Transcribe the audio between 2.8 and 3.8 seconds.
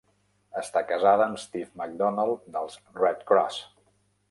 Redd Kross.